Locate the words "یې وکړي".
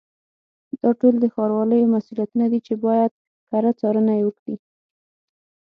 4.19-4.55